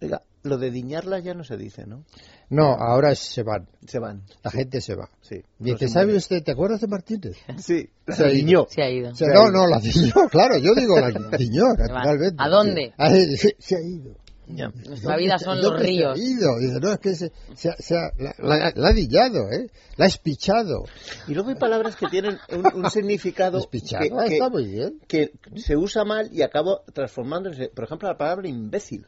Oiga, 0.00 0.22
lo 0.42 0.56
de 0.58 0.70
diñarlas 0.70 1.22
ya 1.24 1.34
no 1.34 1.44
se 1.44 1.56
dice, 1.56 1.86
¿no? 1.86 2.04
No, 2.50 2.72
ahora 2.74 3.14
se 3.14 3.42
van. 3.42 3.68
Se 3.86 3.98
van. 3.98 4.22
La 4.42 4.50
gente 4.50 4.80
se 4.80 4.94
va. 4.94 5.10
Sí. 5.20 5.42
Dice, 5.58 5.86
No 5.86 5.90
¿sabe 5.92 6.16
usted? 6.16 6.42
¿Te 6.42 6.52
acuerdas 6.52 6.80
de 6.80 6.86
Martínez? 6.86 7.36
Sí, 7.58 7.88
Se 8.06 8.12
se 8.14 8.24
ha 8.24 8.28
ido. 8.28 8.34
diñó. 8.36 8.66
Se 8.70 8.82
ha 8.82 8.90
ido. 8.90 9.12
No, 9.34 9.50
no, 9.50 9.66
la 9.66 9.78
diñó, 9.80 10.12
claro, 10.30 10.56
yo 10.58 10.74
digo 10.74 10.98
la 10.98 11.10
diñó, 11.38 11.64
naturalmente. 11.76 12.36
¿A 12.38 12.48
dónde? 12.48 12.92
Se, 13.36 13.56
se 13.58 13.76
ha 13.76 13.80
ido. 13.80 14.14
Ya. 14.50 14.68
Nuestra 14.70 15.18
vida 15.18 15.38
son 15.38 15.60
¿Dónde 15.60 15.68
los 15.68 15.78
se 15.80 15.84
ha 15.84 16.14
ríos. 16.14 16.18
ido? 16.18 16.58
Dice, 16.58 16.80
no, 16.80 16.92
es 16.92 16.98
que 17.00 17.14
se, 17.14 17.32
se 17.54 17.68
ha- 17.68 17.76
se 17.76 17.94
ha- 17.98 18.10
la, 18.16 18.34
la- 18.38 18.72
la 18.74 18.88
ha 18.88 18.92
diñado, 18.94 19.50
¿eh? 19.52 19.68
La 19.98 20.06
ha 20.06 20.08
espichado. 20.08 20.84
Y 21.26 21.34
luego 21.34 21.50
hay 21.50 21.56
palabras 21.56 21.96
que 21.96 22.06
tienen 22.06 22.38
un, 22.56 22.82
un 22.82 22.90
significado 22.90 23.58
Espichado, 23.58 24.04
que, 24.04 24.10
ah, 24.18 24.24
que- 24.26 24.34
está 24.36 24.48
muy 24.48 24.66
bien. 24.66 25.00
que 25.06 25.32
se 25.56 25.76
usa 25.76 26.06
mal 26.06 26.30
y 26.32 26.40
acaba 26.40 26.80
transformándose. 26.94 27.68
Por 27.68 27.84
ejemplo, 27.84 28.08
la 28.08 28.16
palabra 28.16 28.48
imbécil. 28.48 29.04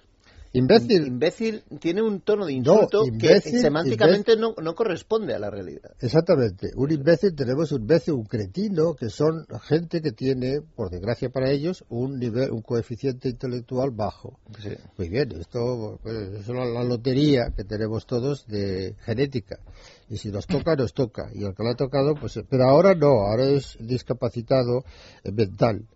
Imbécil. 0.52 1.06
Imbécil 1.06 1.62
tiene 1.79 2.02
un 2.02 2.20
tono 2.23 2.47
de 2.47 2.55
insulto 2.55 3.06
imbécil, 3.06 3.52
que 3.52 3.61
semánticamente 3.61 4.37
no, 4.37 4.55
no 4.61 4.75
corresponde 4.75 5.35
a 5.35 5.38
la 5.38 5.49
realidad. 5.49 5.93
Exactamente. 6.00 6.70
Un 6.75 6.91
imbécil, 6.91 7.35
tenemos 7.35 7.70
un 7.73 7.82
imbécil, 7.82 8.14
un 8.14 8.25
cretino, 8.25 8.94
que 8.94 9.11
son 9.11 9.47
gente 9.62 10.00
que 10.00 10.12
tiene, 10.12 10.61
por 10.61 10.91
desgracia 10.91 11.31
para 11.31 11.50
ellos, 11.50 11.85
un 11.88 12.19
nivel, 12.19 12.50
un 12.50 12.62
coeficiente 12.62 13.29
intelectual 13.29 13.91
bajo. 13.93 14.41
Sí. 14.61 14.70
Muy 14.99 15.08
bien, 15.08 15.31
esto 15.38 16.00
pues, 16.02 16.17
es 16.17 16.49
la, 16.49 16.64
la 16.64 16.82
lotería 16.82 17.53
que 17.56 17.64
tenemos 17.64 18.06
todos 18.06 18.46
de 18.46 18.96
genética. 19.05 19.61
Y 20.10 20.16
si 20.16 20.30
nos 20.30 20.46
toca, 20.46 20.74
nos 20.76 20.92
toca. 20.92 21.30
Y 21.32 21.44
al 21.44 21.54
que 21.54 21.62
le 21.62 21.70
ha 21.70 21.74
tocado, 21.74 22.14
pues. 22.16 22.38
Pero 22.50 22.64
ahora 22.64 22.94
no, 22.94 23.06
ahora 23.28 23.44
es 23.46 23.76
discapacitado 23.80 24.84
mental. 25.32 25.86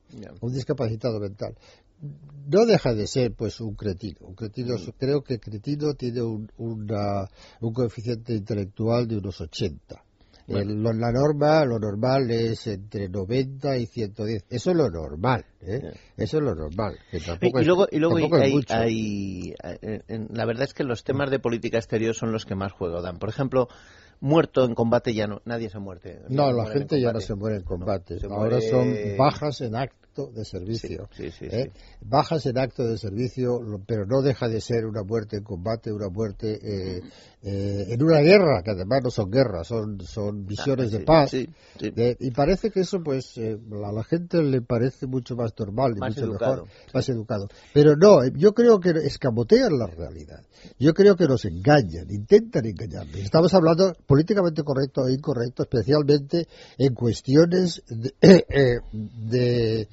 Un 0.41 0.53
discapacitado 0.53 1.19
mental. 1.21 1.57
No 2.49 2.65
deja 2.67 2.95
de 2.95 3.07
ser, 3.07 3.33
pues, 3.33 3.61
un 3.61 3.75
cretino. 3.75 4.19
Un 4.21 4.35
cretino, 4.35 4.77
creo 4.99 5.23
que 5.23 5.39
cretino 5.41 5.95
tiene 5.95 6.23
un, 6.23 6.49
una- 6.59 7.29
un 7.61 7.73
coeficiente 7.73 8.35
intelectual 8.35 9.09
de 9.09 9.17
unos 9.19 9.41
80. 9.41 10.03
El- 10.47 10.83
lo- 10.83 10.93
la 10.93 11.11
norma, 11.11 11.65
lo 11.65 11.79
normal 11.79 12.31
es 12.31 12.67
entre 12.67 13.09
90 13.09 13.79
y 13.79 13.87
110. 13.87 14.45
Eso 14.51 14.71
es 14.73 14.77
lo 14.77 14.91
normal, 14.91 15.47
¿eh? 15.63 15.95
Eso 16.19 16.37
es 16.37 16.43
lo 16.43 16.55
normal. 16.55 16.99
que 17.11 17.17
Y, 17.17 17.21
tampoco 17.23 17.59
y 17.59 17.61
es- 17.63 17.67
luego, 17.67 17.87
y 17.91 17.99
luego 17.99 18.17
hay, 18.37 18.59
es 18.59 18.71
hay- 18.71 19.55
hay- 19.63 20.27
la 20.31 20.45
verdad 20.45 20.65
es 20.65 20.75
que 20.75 20.85
los 20.85 21.03
temas 21.03 21.31
de 21.31 21.39
política 21.39 21.79
exterior 21.79 22.15
son 22.15 22.31
los 22.31 22.45
que 22.45 22.55
más 22.57 22.73
juego 22.73 23.01
dan. 23.01 23.19
Por 23.19 23.31
ejemplo, 23.31 23.69
muerto 24.25 24.65
en 24.65 24.75
combate 24.75 25.13
ya 25.15 25.27
no, 25.27 25.43
nadie 25.45 25.69
se 25.69 25.79
muere. 25.79 26.23
No, 26.31 26.47
la 26.51 26.63
muere 26.65 26.79
gente 26.81 27.01
ya 27.01 27.13
no 27.13 27.21
se 27.21 27.35
muere 27.35 27.57
en 27.57 27.63
combate. 27.63 28.17
Ahora 28.25 28.57
muere- 28.59 28.71
son 28.71 28.95
bajas 29.19 29.61
en 29.61 29.77
acto 29.77 30.04
de 30.23 30.45
servicio. 30.45 31.09
Sí, 31.13 31.31
sí, 31.31 31.49
sí, 31.51 31.57
¿eh? 31.57 31.73
Bajas 32.01 32.47
en 32.47 32.59
acto 32.59 32.85
de 32.85 32.97
servicio, 32.99 33.61
pero 33.87 34.07
no 34.07 34.23
deja 34.23 34.49
de 34.49 34.61
ser 34.61 34.87
una 34.87 35.03
muerte 35.03 35.37
en 35.39 35.45
combate, 35.45 35.93
una 35.93 36.09
muerte 36.09 36.59
eh, 36.63 37.01
eh, 37.43 37.87
en 37.89 38.03
una 38.03 38.21
guerra, 38.21 38.63
que 38.65 38.71
además 38.71 39.01
no 39.05 39.11
son 39.11 39.31
guerras, 39.31 39.67
son, 39.67 40.01
son 40.01 40.47
misiones 40.47 40.91
de 40.91 41.01
paz. 41.01 41.33
y 41.35 42.31
parece 42.31 42.71
que 42.71 42.81
eso, 42.81 43.03
pues, 43.03 43.37
a 43.39 43.93
la 43.93 44.05
gente 44.05 44.43
le 44.43 44.63
parece 44.63 45.07
mucho 45.07 45.37
más 45.37 45.53
normal 45.59 45.95
y 45.97 46.01
Más 46.01 46.11
mucho 46.17 46.27
educado, 46.31 46.65
mejor, 46.65 46.69
más 46.95 47.09
educado. 47.09 47.49
Pero 47.73 47.97
no, 47.97 48.27
yo 48.29 48.53
creo 48.55 48.81
que 48.81 48.91
escamotean 48.91 49.79
la 49.79 49.87
realidad. 49.87 50.43
Yo 50.79 50.95
creo 50.95 51.17
que 51.17 51.27
nos 51.27 51.45
engañan, 51.45 52.11
intentan 52.11 52.65
engañarnos. 52.65 53.17
Estamos 53.17 53.53
hablando 53.53 53.93
políticamente 54.07 54.63
correcto 54.63 55.07
e 55.07 55.13
incorrecto, 55.15 55.65
especialmente 55.65 56.47
en 56.79 56.95
cuestiones 56.95 57.83
de, 57.89 58.15
de- 58.93 59.89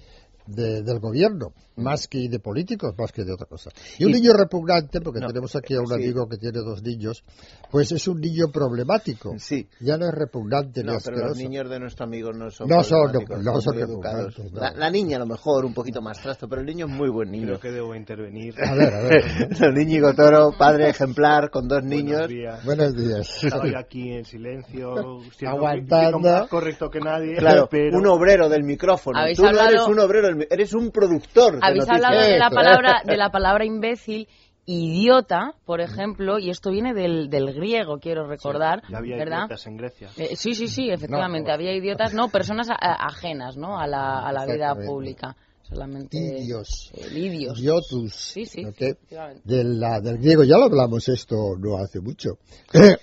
de- 0.47 0.81
del 0.83 0.99
gobierno, 0.99 1.53
más 1.77 2.07
que 2.07 2.27
de 2.29 2.39
políticos, 2.39 2.93
más 2.97 3.11
que 3.11 3.23
de 3.23 3.33
otra 3.33 3.45
cosa. 3.47 3.69
Y 3.97 4.05
un 4.05 4.11
Y- 4.11 4.13
niño 4.15 4.33
repugnante, 4.33 5.01
porque 5.01 5.19
No, 5.19 5.27
tenemos 5.27 5.55
aquí 5.55 5.73
a 5.75 5.79
un 5.79 5.87
sí. 5.87 5.93
amigo 5.93 6.27
que 6.27 6.37
tiene 6.37 6.59
dos 6.59 6.81
niños, 6.83 7.23
pues 7.71 7.91
es 7.91 8.07
un 8.07 8.19
niño 8.19 8.51
problemático. 8.51 9.33
Sí. 9.37 9.67
Ya 9.79 9.97
no 9.97 10.05
es 10.07 10.13
repugnante 10.13 10.83
No, 10.83 10.97
pero 11.03 11.17
los 11.27 11.37
niños 11.37 11.69
de 11.69 11.79
nuestro 11.79 12.05
amigo 12.05 12.31
no 12.33 12.49
son 12.51 12.67
No 12.67 12.83
son- 12.83 13.11
problemáticos, 13.11 13.43
no 13.43 13.61
son 13.61 13.79
educados. 13.79 14.35
repugnantes, 14.35 14.53
no. 14.53 14.59
La, 14.61 14.71
la 14.73 14.89
niña 14.89 15.17
a 15.17 15.19
lo 15.19 15.25
mejor 15.27 15.65
un 15.65 15.73
poquito 15.73 16.01
más 16.01 16.21
trasto, 16.21 16.47
pero 16.47 16.61
el 16.61 16.67
niño 16.67 16.85
es 16.87 16.91
muy 16.91 17.09
buen 17.09 17.31
niño. 17.31 17.45
Creo 17.47 17.59
que 17.59 17.71
debo 17.71 17.95
intervenir. 17.95 18.53
A 18.61 18.73
ver, 18.75 18.93
a 18.93 19.01
ver. 19.01 19.23
el 19.61 19.77
Íñigo 19.81 20.13
Toro, 20.13 20.53
padre 20.57 20.89
ejemplar 20.89 21.49
con 21.49 21.67
dos 21.67 21.81
Buenos 21.81 22.03
niños. 22.03 22.27
días. 22.27 22.63
Buenos 22.65 22.95
días. 22.95 23.43
Estaba 23.43 23.67
yo 23.67 23.77
aquí 23.77 24.11
en 24.11 24.25
silencio, 24.25 25.21
siendo, 25.37 25.57
Aguantando. 25.57 26.19
siendo 26.19 26.19
más 26.19 26.47
correcto 26.49 26.89
que 26.89 26.99
nadie. 26.99 27.35
Claro, 27.37 27.67
pero 27.69 27.97
un 27.97 28.07
obrero 28.07 28.49
del 28.49 28.63
micrófono. 28.63 29.19
Tú 29.35 29.43
no 29.43 29.47
hablado- 29.49 29.69
eres 29.69 29.87
un 29.87 29.99
obrero, 29.99 30.27
del 30.35 30.47
eres 30.49 30.73
un 30.73 30.91
productor. 30.91 31.53
de 31.53 31.59
Habéis 31.61 31.87
noticias. 31.87 32.05
hablado 32.05 32.27
de 32.27 32.37
la 32.39 32.49
palabra 32.49 33.01
de 33.05 33.17
la 33.17 33.29
palabra 33.31 33.65
imbécil, 33.65 34.27
idiota, 34.65 35.53
por 35.65 35.81
ejemplo, 35.81 36.39
y 36.39 36.49
esto 36.49 36.71
viene 36.71 36.93
del, 36.93 37.29
del 37.29 37.53
griego, 37.53 37.99
quiero 37.99 38.27
recordar, 38.27 38.81
ya 38.89 38.97
había 38.99 39.17
¿verdad? 39.17 39.39
idiotas 39.39 39.67
en 39.67 39.77
Grecia. 39.77 40.09
Eh, 40.17 40.35
sí, 40.35 40.53
sí, 40.55 40.67
sí, 40.67 40.89
efectivamente, 40.89 41.49
No, 41.49 41.53
había 41.55 41.73
idiotas, 41.73 42.13
no, 42.13 42.29
personas 42.29 42.69
a- 42.69 42.75
ajenas, 43.07 43.57
¿no? 43.57 43.79
A 43.79 43.87
la, 43.87 44.19
a 44.19 44.31
la 44.31 44.45
vida 44.45 44.75
pública, 44.75 45.35
solamente 45.63 46.17
Idios. 46.17 46.91
eh, 46.93 47.07
idios. 47.17 47.59
Idiotus. 47.59 48.13
Sí, 48.13 48.45
sí, 48.45 48.63
¿ok? 48.63 48.75
efectivamente. 48.81 49.41
De 49.45 49.63
la- 49.63 49.99
del 49.99 50.17
griego, 50.19 50.43
ya 50.43 50.57
lo 50.57 50.65
hablamos 50.65 51.09
esto 51.09 51.35
no 51.59 51.77
hace 51.77 51.99
mucho. 51.99 52.37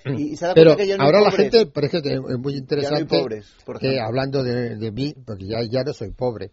Y, 0.05 0.31
y 0.31 0.35
se 0.37 0.47
da 0.47 0.53
Pero 0.55 0.75
que 0.77 0.87
ya 0.87 0.97
no 0.97 1.03
ahora 1.03 1.21
la 1.21 1.31
gente, 1.31 1.65
por 1.65 1.83
ejemplo, 1.85 2.11
es 2.29 2.37
muy 2.39 2.53
interesante 2.55 3.19
pobres, 3.19 3.53
por 3.65 3.79
que 3.79 3.99
hablando 3.99 4.43
de, 4.43 4.75
de 4.77 4.91
mí, 4.91 5.13
porque 5.25 5.45
ya, 5.45 5.57
ya 5.69 5.83
no 5.83 5.93
soy 5.93 6.11
pobre. 6.11 6.51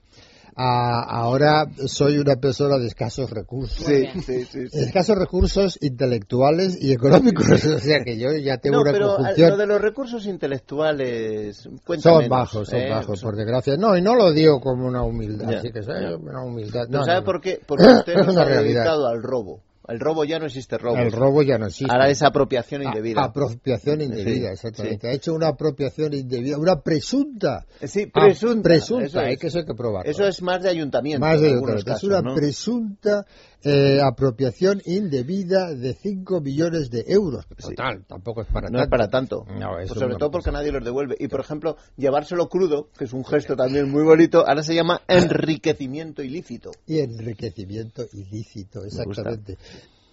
A- 0.58 1.02
ahora 1.02 1.66
soy 1.86 2.16
una 2.18 2.36
persona 2.36 2.78
de 2.78 2.86
escasos 2.86 3.30
recursos. 3.30 3.84
Sí, 3.84 4.06
sí, 4.24 4.44
sí. 4.46 4.58
Escasos 4.72 5.16
recursos 5.18 5.78
intelectuales 5.82 6.78
y 6.82 6.92
económicos. 6.92 7.46
O 7.76 7.78
sea 7.78 8.02
que 8.02 8.18
yo 8.18 8.32
ya 8.32 8.56
tengo 8.58 8.76
No, 8.76 8.82
una 8.82 8.92
pero 8.92 9.12
a- 9.12 9.16
conjunción. 9.16 9.50
lo 9.50 9.56
de 9.58 9.66
los 9.66 9.80
recursos 9.80 10.26
intelectuales 10.26 11.68
Son 12.00 12.28
bajos, 12.28 12.68
son 12.68 12.78
¿eh? 12.78 12.90
bajos, 12.90 13.20
Son- 13.20 13.28
por 13.30 13.36
desgracia. 13.36 13.76
No, 13.76 13.96
y 13.96 14.02
no 14.02 14.14
lo 14.14 14.32
digo 14.32 14.60
como 14.60 14.86
una 14.86 15.02
humildad, 15.02 15.54
así 15.54 15.70
que 15.70 15.82
soy 15.82 16.04
una 16.14 16.42
humildad. 16.44 16.86
¿No 16.88 17.04
sabe 17.04 17.20
no, 17.20 17.24
por 17.24 17.40
qué? 17.40 17.60
Porque 17.66 17.84
usted 17.86 18.12
Es 18.14 18.18
no 18.18 18.24
se 18.24 18.30
una 18.32 18.42
ha 18.42 18.44
realidad. 18.46 18.80
dedicado 18.82 19.06
al 19.06 19.22
robo. 19.22 19.60
El 19.88 20.00
robo 20.00 20.24
ya 20.24 20.38
no 20.38 20.46
existe 20.46 20.78
robo. 20.78 20.96
El 20.96 21.12
robo 21.12 21.42
ya 21.42 21.58
no 21.58 21.66
existe. 21.66 21.92
Ahora 21.92 22.08
es 22.10 22.22
apropiación 22.22 22.82
A- 22.82 22.84
indebida. 22.86 23.22
Apropiación 23.24 24.00
indebida, 24.02 24.48
Sí, 24.48 24.52
exactamente. 24.52 25.08
Ha 25.08 25.12
hecho 25.12 25.34
una 25.34 25.48
apropiación 25.48 26.14
indebida, 26.14 26.58
una 26.58 26.80
presunta. 26.80 27.66
Sí, 27.84 28.10
Ah, 28.12 28.20
presunta. 28.24 28.62
presunta, 28.62 29.04
eso 29.06 29.20
hay 29.20 29.34
es. 29.34 29.40
que 29.40 29.46
eso 29.48 29.58
hay 29.58 29.64
que 29.66 29.74
probarlo. 29.74 30.10
Eso 30.10 30.26
es 30.26 30.42
más 30.42 30.62
de 30.62 30.68
ayuntamiento. 30.70 31.20
Más 31.26 31.40
de 31.40 31.48
en 31.48 31.54
algunos 31.54 31.80
otra. 31.82 31.94
Es 31.94 32.00
casos, 32.00 32.08
una 32.08 32.22
¿no? 32.22 32.34
presunta 32.34 33.24
eh, 33.62 34.00
apropiación 34.00 34.80
indebida 34.84 35.74
de 35.74 35.94
5 35.94 36.40
millones 36.40 36.88
de 36.90 37.04
euros. 37.08 37.44
Sí. 37.58 37.70
Total, 37.70 38.04
tampoco 38.06 38.42
es 38.42 38.46
para 38.48 38.68
No 38.68 38.78
es 38.78 38.82
tanto. 38.82 38.90
para 38.90 39.08
tanto. 39.10 39.44
No, 39.58 39.70
Pues 39.72 39.86
eso 39.86 39.94
sobre 39.94 40.12
no 40.12 40.18
todo 40.18 40.30
porque 40.30 40.52
nadie 40.52 40.70
los 40.70 40.84
devuelve. 40.84 41.16
Y 41.18 41.26
por 41.26 41.40
ejemplo, 41.40 41.76
llevárselo 41.96 42.48
crudo, 42.48 42.90
que 42.96 43.04
es 43.06 43.12
un 43.12 43.24
gesto 43.24 43.56
también 43.56 43.90
muy 43.90 44.04
bonito, 44.04 44.46
ahora 44.46 44.62
se 44.62 44.74
llama 44.74 45.00
enriquecimiento 45.08 46.22
ilícito. 46.22 46.70
Y 46.86 47.00
enriquecimiento 47.00 48.04
ilícito, 48.12 48.84
exactamente. 48.84 49.56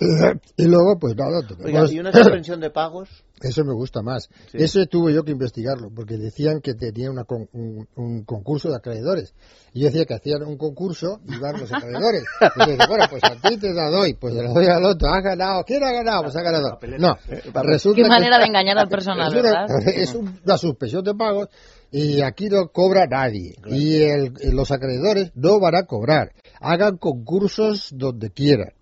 Y 0.58 0.66
luego, 0.66 0.98
pues 1.00 1.16
nada, 1.16 1.38
Oiga, 1.40 1.56
tenemos- 1.58 1.92
¿y 1.94 2.00
una 2.00 2.12
suspensión 2.12 2.60
de 2.60 2.70
pagos? 2.70 3.10
Eso 3.42 3.66
me 3.66 3.74
gusta 3.74 4.02
más. 4.02 4.30
Sí. 4.52 4.58
Eso 4.60 4.86
tuve 4.86 5.14
yo 5.14 5.24
que 5.24 5.32
investigarlo, 5.32 5.90
porque 5.94 6.18
decían 6.18 6.62
que 6.62 6.76
tenía 6.76 7.12
una 7.12 7.26
con- 7.26 7.50
un, 7.52 7.86
un 7.96 8.24
concurso 8.24 8.70
de 8.70 8.78
acreedores. 8.78 9.34
Y 9.74 9.82
yo 9.82 9.88
decía 9.88 10.06
que 10.06 10.14
hacían 10.14 10.44
un 10.44 10.58
concurso 10.58 11.20
y 11.28 11.36
iban 11.36 11.60
los 11.60 11.72
acreedores. 11.74 12.24
Y 12.56 12.60
yo 12.60 12.66
decía, 12.68 12.88
bueno, 12.88 13.06
pues 13.10 13.24
a 13.24 13.36
ti 13.50 13.58
te 13.58 13.74
la 13.74 13.90
doy, 13.90 14.14
pues 14.14 14.34
se 14.34 14.44
la 14.44 14.54
doy 14.54 14.66
al 14.68 14.86
otro. 14.86 15.10
Ha 15.10 15.20
ganado. 15.22 15.64
¿Quién 15.66 15.84
ha 15.84 15.92
ganado? 15.92 16.24
Pues 16.24 16.36
ha 16.38 16.42
ganado. 16.42 16.80
No, 17.00 17.18
resulta 17.64 17.96
Qué 17.98 18.04
que- 18.04 18.10
manera 18.10 18.38
de 18.40 18.46
engañar 18.46 18.78
al 18.78 18.88
personal, 18.88 19.34
es 19.34 19.40
una, 19.42 19.50
¿verdad? 19.68 19.88
es 19.88 20.14
un- 20.16 20.40
una 20.46 20.58
suspensión 20.58 21.04
de 21.04 21.14
pagos 21.16 21.48
y 21.92 22.22
aquí 22.22 22.48
no 22.48 22.70
cobra 22.70 23.08
nadie. 23.08 23.56
Y 23.66 24.04
el- 24.04 24.34
los 24.54 24.72
acreedores 24.72 25.32
no 25.36 25.60
van 25.60 25.76
a 25.76 25.84
cobrar. 25.86 26.32
Hagan 26.64 26.98
concursos 26.98 27.90
donde 27.96 28.30
quieran. 28.32 28.74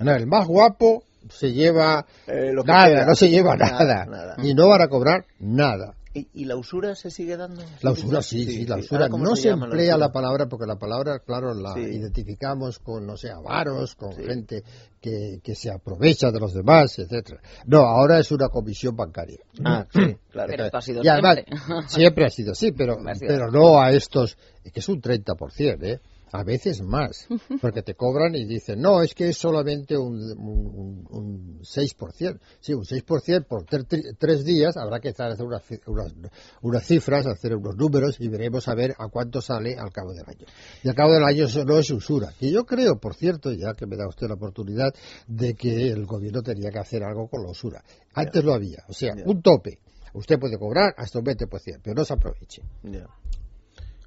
No, 0.00 0.12
el 0.14 0.26
más 0.26 0.46
guapo 0.46 1.02
se 1.28 1.52
lleva 1.52 2.06
Eh, 2.26 2.52
lo 2.52 2.62
que 2.62 2.70
nada, 2.72 3.04
no 3.04 3.14
se 3.14 3.28
lleva 3.28 3.56
Nada, 3.56 3.84
nada, 3.84 4.06
nada. 4.06 4.36
Y 4.42 4.54
no 4.54 4.68
van 4.68 4.82
a 4.82 4.88
cobrar 4.88 5.24
nada. 5.40 5.94
¿Y, 6.14 6.28
y 6.32 6.44
la 6.46 6.56
usura 6.56 6.94
se 6.94 7.10
sigue 7.10 7.36
dando? 7.36 7.62
La 7.82 7.90
usura 7.90 8.22
sí, 8.22 8.46
sí, 8.46 8.64
la 8.64 8.76
usura. 8.78 9.00
Ahora, 9.00 9.10
¿cómo 9.10 9.24
No 9.24 9.36
se, 9.36 9.50
emplea 9.50 9.98
la 9.98 10.10
palabra 10.12 10.46
porque 10.46 10.64
la 10.64 10.76
palabra, 10.76 11.18
claro, 11.18 11.52
la 11.52 11.74
Sí. 11.74 11.80
identificamos 11.80 12.78
con, 12.78 13.04
no 13.06 13.18
sé, 13.18 13.30
avaros, 13.30 13.94
con 13.96 14.14
Sí. 14.14 14.22
gente 14.24 14.62
que, 14.98 15.40
que 15.42 15.54
se 15.54 15.70
aprovecha 15.70 16.30
de 16.30 16.40
los 16.40 16.54
demás, 16.54 16.98
etcétera. 16.98 17.40
No, 17.66 17.80
ahora 17.80 18.18
es 18.18 18.30
una 18.32 18.48
comisión 18.48 18.96
bancaria. 18.96 19.40
Ah, 19.62 19.84
sí, 19.92 20.00
claro. 20.30 20.48
Pero 20.50 20.64
esto 20.64 20.76
ha 20.78 20.80
sido 20.80 21.02
Y 21.04 21.08
además, 21.08 21.34
siempre. 21.34 21.88
siempre 21.88 22.24
ha 22.24 22.30
sido 22.30 22.52
así, 22.52 22.72
pero, 22.72 22.94
sido. 22.94 23.28
pero 23.28 23.50
no 23.50 23.78
a 23.78 23.90
estos, 23.90 24.38
que 24.72 24.80
es 24.80 24.88
un 24.88 25.02
30%, 25.02 25.82
¿eh? 25.84 26.00
A 26.32 26.42
veces 26.42 26.82
más, 26.82 27.28
porque 27.62 27.82
te 27.82 27.94
cobran 27.94 28.34
y 28.34 28.44
dicen, 28.44 28.80
no, 28.80 29.00
es 29.00 29.14
que 29.14 29.28
es 29.28 29.38
solamente 29.38 29.96
un, 29.96 30.16
un, 30.36 30.66
un- 30.76 31.06
un 31.08 31.60
6%. 31.60 32.40
Sí, 32.60 32.74
un 32.74 32.82
6% 32.84 33.46
por 33.46 33.64
ter- 33.64 33.86
tres 34.18 34.44
días, 34.44 34.76
habrá 34.76 34.98
que 34.98 35.10
hacer 35.10 35.40
unas, 35.40 35.62
unas, 35.86 36.12
unas 36.62 36.84
cifras, 36.84 37.26
hacer 37.26 37.54
unos 37.54 37.76
números 37.76 38.16
y 38.18 38.28
veremos 38.28 38.66
a 38.66 38.74
ver 38.74 38.94
a 38.98 39.08
cuánto 39.08 39.40
sale 39.40 39.76
al 39.78 39.92
cabo 39.92 40.12
del 40.12 40.24
año. 40.26 40.46
Y 40.82 40.88
al 40.88 40.94
cabo 40.96 41.12
del 41.12 41.22
año 41.24 41.44
eso 41.44 41.64
no 41.64 41.78
es 41.78 41.90
usura. 41.90 42.32
Y 42.40 42.50
yo 42.50 42.64
creo, 42.66 42.98
por 42.98 43.14
cierto, 43.14 43.52
ya 43.52 43.74
que 43.74 43.86
me 43.86 43.96
da 43.96 44.08
usted 44.08 44.26
la 44.26 44.34
oportunidad, 44.34 44.92
de 45.28 45.54
que 45.54 45.90
el 45.90 46.06
gobierno 46.06 46.42
tenía 46.42 46.70
que 46.70 46.80
hacer 46.80 47.04
algo 47.04 47.28
con 47.28 47.44
la 47.44 47.50
usura. 47.50 47.84
Antes 48.14 48.42
lo 48.44 48.52
había, 48.52 48.84
o 48.88 48.92
sea, 48.92 49.14
un 49.24 49.42
tope. 49.42 49.78
Usted 50.12 50.38
puede 50.38 50.58
cobrar 50.58 50.94
hasta 50.96 51.18
un 51.18 51.26
20%, 51.26 51.80
pero 51.82 51.94
no 51.94 52.04
se 52.04 52.14
aproveche. 52.14 52.62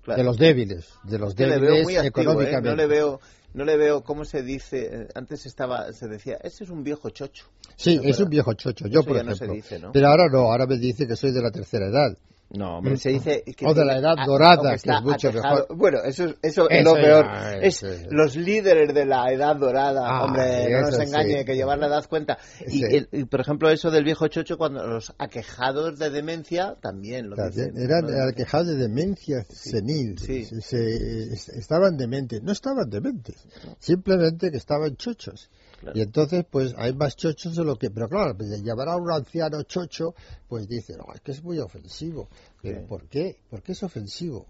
Claro. 0.09 0.21
De 0.21 0.25
los 0.25 0.37
débiles, 0.37 0.85
de 1.03 1.19
los 1.19 1.37
le 1.37 1.45
débiles 1.45 1.61
veo 1.61 1.83
muy 1.83 1.95
activo, 1.97 2.05
¿eh? 2.21 2.23
económicamente. 2.23 2.69
No 2.69 2.75
le 2.75 2.87
veo, 2.87 3.19
no 3.53 3.65
le 3.65 3.77
veo, 3.77 4.03
¿cómo 4.03 4.25
se 4.25 4.41
dice? 4.41 4.89
Eh, 4.91 5.07
Antes 5.13 5.45
estaba, 5.45 5.91
se 5.93 6.07
decía, 6.07 6.37
ese 6.43 6.63
es 6.63 6.69
un 6.69 6.83
viejo 6.83 7.09
chocho. 7.11 7.45
Sí, 7.75 7.99
¿Se 8.01 8.09
es 8.09 8.19
un 8.19 8.29
viejo 8.29 8.53
chocho, 8.53 8.87
yo 8.87 9.01
Eso 9.01 9.07
por 9.07 9.17
ya 9.17 9.23
no 9.23 9.35
se 9.35 9.45
ejemplo. 9.45 9.55
dice, 9.55 9.79
¿no? 9.79 9.91
Pero 9.91 10.07
ahora 10.07 10.27
no, 10.31 10.39
ahora 10.51 10.65
me 10.65 10.77
dice 10.77 11.05
que 11.07 11.15
soy 11.15 11.31
de 11.31 11.41
la 11.41 11.51
tercera 11.51 11.87
edad. 11.87 12.17
No, 12.51 12.77
hombre, 12.79 12.97
se 12.97 13.09
dice... 13.09 13.43
Que 13.55 13.65
O 13.67 13.73
de 13.75 13.85
la 13.85 13.97
edad 13.97 14.15
dorada, 14.25 14.69
que 14.71 14.75
es 14.75 14.83
está 14.85 15.01
mucho 15.01 15.31
mejor. 15.31 15.67
Bueno, 15.75 15.99
eso, 16.03 16.25
es- 16.25 16.35
eso, 16.41 16.67
es 16.69 16.81
Eso 16.81 16.95
lo 16.95 17.01
peor. 17.01 17.25
ya, 17.25 17.53
es 17.57 17.83
eso 17.83 18.07
los 18.09 18.35
líderes 18.35 18.91
de 18.93 19.05
la 19.05 19.31
edad 19.31 19.55
dorada. 19.55 20.01
Ah, 20.07 20.23
hombre, 20.25 20.67
no 20.71 20.81
nos 20.81 20.93
eso 20.93 21.01
engañe, 21.03 21.39
sí. 21.39 21.45
que 21.45 21.55
llevar 21.55 21.77
la 21.77 21.87
edad 21.87 22.05
cuenta. 22.09 22.39
Y, 22.65 22.71
Sí. 22.79 22.83
el- 22.85 23.09
y, 23.11 23.25
por 23.25 23.41
ejemplo, 23.41 23.69
eso 23.69 23.91
del 23.91 24.03
viejo 24.03 24.27
chocho, 24.29 24.57
cuando 24.57 24.85
los 24.87 25.13
aquejados 25.19 25.99
de 25.99 26.09
demencia 26.09 26.75
también 26.81 27.29
lo 27.29 27.35
También 27.35 27.73
dicen. 27.73 27.83
Eran 27.85 28.05
¿no? 28.07 28.27
aquejados 28.29 28.67
de 28.67 28.75
demencia 28.77 29.43
senil. 29.47 30.17
sí. 30.17 30.45
Se- 30.45 30.61
se- 30.61 31.33
es- 31.33 31.49
estaban 31.49 31.97
dementes. 31.97 32.41
No 32.41 32.51
estaban 32.51 32.89
dementes. 32.89 33.35
Simplemente 33.77 34.49
que 34.51 34.57
estaban 34.57 34.95
chochos. 34.95 35.49
Claro. 35.79 35.98
Y 35.98 36.01
entonces, 36.01 36.45
pues 36.50 36.74
hay 36.77 36.93
más 36.93 37.15
chochos 37.15 37.55
de 37.55 37.63
lo 37.63 37.77
que. 37.77 37.89
Pero 37.89 38.09
claro, 38.09 38.33
de 38.33 38.62
llamar 38.62 38.89
a 38.89 38.98
un 38.98 39.12
anciano 39.12 39.62
chocho, 39.63 40.13
pues 40.48 40.67
dice, 40.67 40.98
no, 40.98 41.05
es 41.13 41.21
que 41.21 41.31
es 41.31 41.43
muy 41.43 41.59
ofensivo. 41.59 42.27
¿Pero 42.62 42.81
Sí. 42.81 42.86
por 42.88 43.07
qué? 43.07 43.39
¿Por 43.50 43.62
qué 43.62 43.71
es 43.71 43.83
ofensivo? 43.83 44.45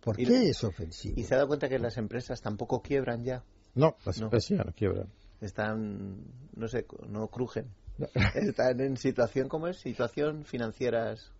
¿Por 0.00 0.20
Y- 0.20 0.26
qué 0.26 0.48
es 0.50 0.62
ofensivo? 0.64 1.14
Y 1.18 1.24
se 1.24 1.34
ha 1.34 1.38
dado 1.38 1.48
cuenta 1.48 1.68
que 1.68 1.78
las 1.78 1.96
empresas 1.96 2.40
tampoco 2.40 2.80
quiebran 2.82 3.24
ya. 3.24 3.42
No, 3.74 3.96
las 4.04 4.18
No. 4.18 4.24
empresas 4.26 4.50
ya 4.58 4.64
no 4.64 4.72
quiebran. 4.72 5.08
Están, 5.40 6.18
no 6.54 6.68
sé, 6.68 6.86
no 7.08 7.26
crujen. 7.28 7.66
Están 8.34 8.80
en 8.80 8.96
situación, 8.96 9.48
¿cómo 9.48 9.66
es? 9.68 9.78
Situación 9.78 10.44
financieras 10.44 11.30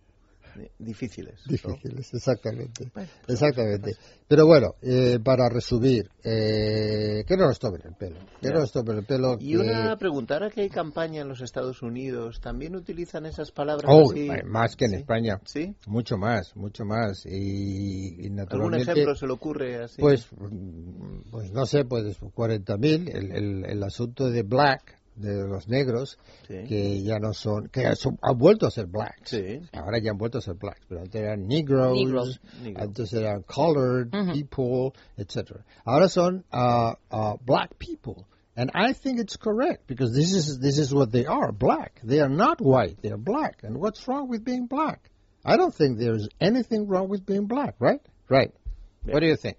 eh, 0.59 0.71
difíciles. 0.79 1.39
¿no? 1.45 1.51
Difíciles, 1.51 2.13
exactamente. 2.13 2.89
Bueno, 2.93 3.09
pues 3.25 3.41
Exactamente. 3.41 3.95
Pero 4.27 4.45
bueno, 4.47 4.75
eh, 4.81 5.19
para 5.23 5.49
resumir, 5.49 6.09
eh, 6.23 7.23
que 7.27 7.37
no 7.37 7.47
nos 7.47 7.59
tomen 7.59 7.81
el 7.85 7.95
pelo. 7.95 8.19
Que 8.41 8.47
Ya. 8.47 8.53
no 8.53 8.59
nos 8.61 8.71
tomen 8.71 8.97
el 8.97 9.05
pelo. 9.05 9.37
Y 9.39 9.51
que- 9.51 9.57
una 9.57 9.97
pregunta, 9.97 10.35
ahora 10.35 10.49
que 10.49 10.61
hay 10.61 10.69
campaña 10.69 11.21
en 11.21 11.27
los 11.29 11.41
Estados 11.41 11.81
Unidos, 11.81 12.39
¿también 12.41 12.75
utilizan 12.75 13.25
esas 13.25 13.51
palabras 13.51 13.85
Oh, 13.87 14.11
así? 14.11 14.27
más 14.45 14.75
que 14.75 14.85
en 14.85 14.91
Sí. 14.91 14.97
España. 14.97 15.39
¿Sí? 15.45 15.75
Mucho 15.87 16.17
más, 16.17 16.55
mucho 16.55 16.85
más. 16.85 17.25
Y, 17.25 17.29
y 17.31 18.23
¿Algún 18.23 18.35
naturalmente. 18.35 18.91
ejemplo 18.91 19.15
se 19.15 19.27
le 19.27 19.33
ocurre 19.33 19.83
así? 19.83 20.01
Pues, 20.01 20.27
mm, 20.37 21.29
pues 21.31 21.51
no 21.51 21.65
sé, 21.65 21.85
pues 21.85 22.17
40.000. 22.33 23.09
El, 23.09 23.31
el, 23.31 23.65
el 23.65 23.83
asunto 23.83 24.29
de 24.29 24.43
black, 24.43 24.99
de 25.15 25.47
los 25.47 25.67
negros, 25.67 26.17
Sí. 26.47 26.63
que 26.67 27.01
ya 27.03 27.19
no 27.19 27.33
son. 27.33 27.67
que 27.69 27.95
son- 27.95 28.17
han 28.21 28.37
vuelto 28.37 28.67
a 28.67 28.71
ser 28.71 28.87
blacks. 28.87 29.31
Sí. 29.31 29.61
Ahora 29.73 29.99
ya 29.99 30.11
han 30.11 30.17
vuelto 30.17 30.37
a 30.39 30.41
ser 30.41 30.55
blacks, 30.55 30.81
pero 30.87 31.01
antes 31.01 31.21
eran 31.21 31.47
negroes, 31.47 31.97
Negros. 31.97 32.39
Negro. 32.61 32.81
antes 32.83 33.13
eran 33.13 33.43
colored 33.43 34.11
Ujú. 34.11 34.33
people, 34.33 34.93
etc. 35.17 35.63
Ahora 35.85 36.09
son 36.09 36.43
uh, 36.51 36.93
uh, 37.11 37.35
black 37.45 37.77
people. 37.77 38.25
And 38.55 38.69
I 38.75 38.93
think 38.93 39.19
it's 39.19 39.35
correct 39.35 39.87
because 39.87 40.13
this 40.13 40.31
is 40.33 40.59
this 40.59 40.77
is 40.77 40.93
what 40.93 41.11
they 41.11 41.25
are, 41.25 41.51
black. 41.51 41.99
They 42.03 42.19
are 42.19 42.29
not 42.29 42.61
white, 42.61 43.01
they 43.01 43.09
are 43.11 43.17
black. 43.17 43.63
And 43.63 43.77
what's 43.79 44.07
wrong 44.07 44.29
with 44.29 44.43
being 44.43 44.67
black? 44.67 45.09
I 45.43 45.57
don't 45.57 45.73
think 45.73 45.97
there's 45.97 46.29
anything 46.39 46.87
wrong 46.87 47.09
with 47.09 47.25
being 47.25 47.47
black, 47.47 47.75
right? 47.79 47.99
Right. 48.29 48.53
What 49.05 49.19
do 49.21 49.25
you 49.27 49.35
think? 49.35 49.57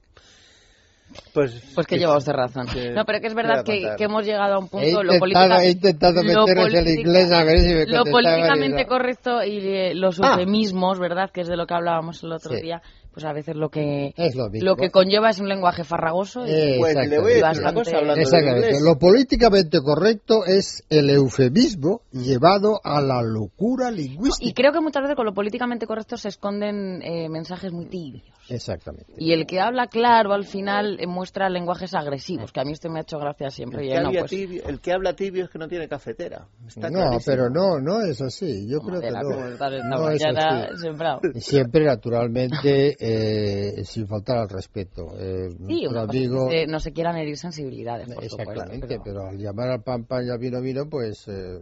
Pues, 1.32 1.62
Pues 1.74 1.86
que 1.86 1.98
lleva 1.98 2.16
usted 2.16 2.32
razón. 2.32 2.66
que- 2.66 2.90
No, 2.90 3.04
pero 3.04 3.20
que 3.20 3.26
es 3.28 3.32
que 3.34 3.36
verdad 3.36 3.64
que, 3.64 3.88
que 3.96 4.04
hemos 4.04 4.24
llegado 4.24 4.54
a 4.54 4.58
un 4.58 4.66
He 4.66 4.68
punto... 4.68 5.02
lo 5.02 5.14
intentado, 5.14 5.20
política- 5.20 5.62
he 5.64 5.70
intentado 5.70 6.14
lo 6.14 6.22
meterles 6.46 6.74
el 6.74 6.84
política- 6.84 7.00
inglés 7.00 7.32
a 7.32 7.44
ver 7.44 7.60
si 7.60 7.74
me 7.74 7.86
Lo 7.86 8.04
políticamente 8.04 8.86
correcto 8.86 9.44
y 9.44 9.58
eh, 9.58 9.94
los 9.94 10.20
Ah. 10.20 10.30
eufemismos, 10.32 10.98
¿verdad? 10.98 11.30
Que 11.30 11.42
es 11.42 11.48
de 11.48 11.56
lo 11.56 11.66
que 11.66 11.74
hablábamos 11.74 12.22
el 12.24 12.32
otro 12.32 12.54
Sí. 12.56 12.62
día, 12.62 12.82
pues 13.14 13.24
a 13.24 13.32
veces 13.32 13.56
lo 13.56 13.68
que 13.70 14.12
Es 14.16 14.34
lo 14.34 14.50
mismo. 14.50 14.68
lo 14.70 14.76
que 14.76 14.90
conlleva 14.90 15.30
es 15.30 15.38
un 15.38 15.48
lenguaje 15.48 15.84
farragoso. 15.84 16.44
y- 16.46 16.78
Pues 16.78 16.94
le 17.08 17.18
voy 17.18 17.32
a 17.32 17.34
decir 17.34 17.38
una 17.38 17.48
Bastante- 17.48 17.74
cosa 17.74 17.96
hablando 17.96 18.14
de 18.16 18.22
Exactamente. 18.22 18.80
Lo 18.82 18.98
políticamente 18.98 19.78
correcto 19.80 20.44
es 20.44 20.84
el 20.90 21.08
eufemismo 21.10 22.02
llevado 22.12 22.80
a 22.84 23.00
la 23.00 23.22
locura 23.22 23.90
lingüística. 23.90 24.46
Y 24.50 24.52
creo 24.52 24.72
que 24.72 24.80
muchas 24.80 25.02
veces 25.02 25.16
con 25.16 25.24
lo 25.26 25.32
políticamente 25.32 25.86
correcto 25.86 26.16
se 26.16 26.28
esconden 26.28 27.00
eh, 27.02 27.28
mensajes 27.28 27.72
muy 27.72 27.86
tibios. 27.86 28.24
Exactamente. 28.50 29.10
Y 29.16 29.32
el 29.32 29.46
que 29.46 29.58
habla 29.60 29.86
claro 29.86 30.34
al 30.34 30.44
final 30.44 30.98
eh, 31.00 31.06
muestra 31.06 31.48
lenguajes 31.48 31.94
agresivos, 31.94 32.52
que 32.52 32.60
a 32.60 32.64
mí 32.64 32.72
esto 32.72 32.90
me 32.90 32.98
ha 32.98 33.02
hecho 33.02 33.18
gracia 33.18 33.48
siempre. 33.50 33.86
El 33.86 33.94
que, 33.94 34.00
no, 34.02 34.10
pues, 34.10 34.30
tibio- 34.30 34.62
el 34.66 34.80
que 34.80 34.92
habla 34.92 35.14
tibio 35.16 35.44
es 35.44 35.50
que 35.50 35.58
no 35.58 35.66
tiene 35.66 35.88
cafetera. 35.88 36.46
Está 36.66 36.90
No, 36.90 36.98
clarísimo. 37.08 37.22
pero 37.24 37.48
no, 37.48 37.78
no 37.80 38.02
es 38.02 38.20
así. 38.20 38.68
Yo 38.68 38.80
creo 38.80 39.00
que 39.00 39.10
no. 39.10 40.10
es 40.10 40.22
así. 40.24 40.76
sembrado. 40.82 41.20
Siempre, 41.36 41.84
naturalmente, 41.86 42.96
eh, 43.06 43.84
sin 43.84 44.06
faltar 44.06 44.38
al 44.38 44.48
respeto. 44.48 45.14
Eh, 45.18 45.50
Sí, 45.50 45.58
nuestro 45.58 45.90
una 45.90 46.06
cosa 46.06 46.18
amigo, 46.18 46.50
es 46.50 46.50
que 46.50 46.66
no 46.66 46.80
se 46.80 46.92
quieran 46.92 47.16
herir 47.16 47.36
sensibilidades, 47.36 48.12
por 48.12 48.24
Exactamente, 48.24 48.80
supuesto. 48.80 49.02
pero... 49.04 49.28
al 49.28 49.38
llamar 49.38 49.70
al 49.70 49.82
pan 49.82 50.04
pan 50.04 50.26
y 50.26 50.30
al 50.30 50.38
vino 50.38 50.60
vino, 50.60 50.88
pues, 50.88 51.26
eh, 51.28 51.58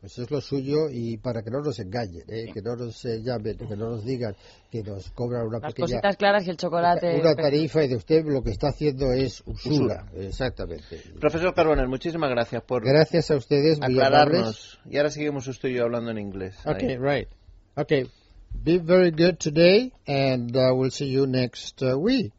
pues 0.00 0.18
es 0.18 0.30
lo 0.30 0.40
suyo 0.40 0.88
y 0.90 1.16
para 1.18 1.42
que 1.42 1.50
no 1.50 1.60
nos 1.60 1.78
engañen, 1.78 2.24
¿eh? 2.28 2.50
que 2.52 2.60
no 2.60 2.76
nos 2.76 3.04
eh, 3.04 3.22
llamen, 3.22 3.56
que 3.56 3.76
no 3.76 3.90
nos 3.90 4.04
digan 4.04 4.34
que 4.70 4.82
nos 4.82 5.10
cobran 5.12 5.46
una 5.46 5.60
Las 5.60 5.72
pequeña 5.72 5.86
cositas 5.86 6.16
claras 6.16 6.46
y 6.46 6.50
el 6.50 6.56
chocolate... 6.56 7.20
una 7.20 7.34
tarifa 7.34 7.84
y 7.84 7.88
de 7.88 7.96
usted 7.96 8.24
lo 8.26 8.42
que 8.42 8.50
está 8.50 8.68
haciendo 8.68 9.12
es 9.12 9.42
usura. 9.46 10.06
Exactamente. 10.14 11.00
Profesor 11.20 11.54
Carbonell, 11.54 11.88
muchísimas 11.88 12.30
gracias 12.30 12.62
por 12.64 12.84
Gracias 12.84 13.30
a 13.30 13.36
ustedes, 13.36 13.78
aclararnos. 13.80 14.78
Y 14.90 14.96
ahora 14.96 15.10
seguimos 15.10 15.46
usted 15.46 15.68
y 15.70 15.74
yo 15.76 15.84
hablando 15.84 16.10
en 16.10 16.18
inglés. 16.18 16.56
Ahí. 16.64 16.74
Okay, 16.74 16.98
right. 16.98 17.28
Okay, 17.76 18.06
be 18.62 18.78
very 18.78 19.10
good 19.10 19.38
today 19.38 19.92
and 20.06 20.56
uh, 20.56 20.74
we'll 20.74 20.90
see 20.90 21.10
you 21.10 21.26
next 21.26 21.82
uh, 21.82 21.96
week. 21.98 22.32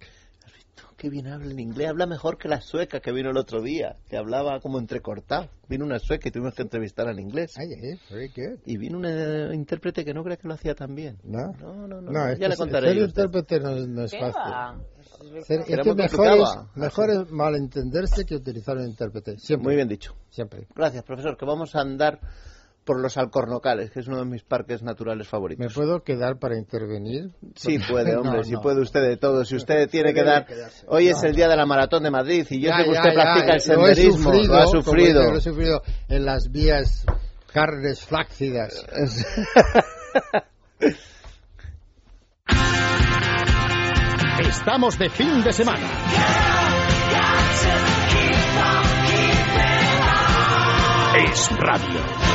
Qué 0.98 1.10
bien 1.10 1.28
habla 1.28 1.52
en 1.52 1.60
inglés. 1.60 1.90
Habla 1.90 2.06
mejor 2.08 2.38
que 2.38 2.48
la 2.48 2.62
sueca 2.62 3.02
que 3.02 3.12
vino 3.12 3.30
el 3.30 3.38
otro 3.38 3.62
día, 3.62 3.98
que 4.10 4.16
hablaba 4.18 4.60
como 4.62 4.80
entrecortado. 4.80 5.50
Vino 5.68 5.84
una 5.86 6.00
sueca 6.00 6.30
y 6.30 6.32
tuvimos 6.32 6.56
que 6.56 6.62
entrevistar 6.62 7.08
en 7.10 7.20
inglés. 7.20 7.54
Ay, 7.58 7.74
eh, 7.74 8.00
very 8.10 8.30
good. 8.30 8.60
Y 8.66 8.78
vino 8.78 8.98
una 8.98 9.54
intérprete 9.54 10.06
que 10.06 10.14
no 10.14 10.24
cree 10.24 10.38
que 10.38 10.48
lo 10.48 10.54
hacía 10.54 10.74
tan 10.74 10.96
bien. 10.96 11.18
¿No? 11.26 11.52
No, 11.60 11.88
no, 11.88 12.02
no. 12.02 12.12
No, 12.12 12.28
es 12.30 12.40
ya 12.40 12.48
le 12.48 12.56
contaré. 12.56 12.94
ser 12.94 12.98
intérprete 13.04 13.60
no, 13.60 13.72
es- 13.76 13.88
no 13.88 14.04
es 14.06 14.12
¿Qué 14.12 14.20
fácil. 14.20 14.82
es 15.36 15.50
Era 15.70 15.84
que 15.84 15.94
mejor 15.94 16.28
es, 16.28 16.76
mejor 16.76 17.10
es 17.12 17.30
malentenderse 17.30 18.26
que 18.26 18.36
utilizar 18.36 18.78
un 18.78 18.86
intérprete. 18.88 19.38
Siempre. 19.38 19.66
Muy 19.66 19.76
bien 19.76 19.90
dicho. 19.90 20.16
Siempre. 20.30 20.66
Gracias, 20.74 21.04
profesor, 21.04 21.38
que 21.38 21.46
vamos 21.46 21.76
a 21.76 21.82
andar 21.82 22.20
por 22.86 23.02
los 23.02 23.18
alcornocales, 23.18 23.90
que 23.92 24.00
es 24.00 24.08
uno 24.08 24.20
de 24.20 24.26
mis 24.26 24.44
parques 24.44 24.84
naturales 24.84 25.26
¿Me 25.28 25.30
favoritos. 25.32 25.74
puedo 25.74 26.04
quedar 26.04 26.38
para 26.38 26.56
intervenir? 26.58 27.32
Sí 27.56 27.80
puede, 27.80 28.16
hombre, 28.18 28.38
No, 28.38 28.44
si 28.44 28.52
no. 28.54 28.62
puede 28.62 28.82
usted 28.82 29.02
de 29.02 29.18
todo. 29.18 29.44
Si 29.44 29.56
usted 29.56 29.90
tiene 29.90 30.14
que 30.14 30.24
dar... 30.24 30.46
quedarse. 30.46 30.86
Hoy 30.88 31.08
es 31.10 31.22
el 31.24 31.36
día 31.36 31.48
de 31.50 31.56
la 31.58 31.66
maratón 31.66 32.04
de 32.04 32.12
Madrid 32.12 32.46
y 32.50 32.62
yo 32.62 32.70
Ya, 32.70 32.78
sé 32.78 32.84
que 32.86 32.90
usted 32.92 33.10
ya, 33.10 33.14
practica 33.14 33.54
el 33.56 33.78
lo 33.80 33.88
he 33.88 33.96
senderismo, 33.96 34.32
sufrido, 34.32 34.54
lo 34.54 34.60
ha 34.60 34.66
como 34.66 34.82
sufrido. 34.84 35.20
dice, 35.22 35.32
Lo 35.32 35.38
he 35.38 35.42
sufrido 35.42 35.82
en 36.10 36.26
las 36.26 36.52
vías 36.52 37.06
carnes 37.52 38.02
flácidas. 38.06 38.86
Estamos 44.40 44.98
de 45.00 45.10
fin 45.10 45.44
de 45.44 45.54
semana. 45.54 45.88
Es 51.18 51.50
radio. 51.58 52.35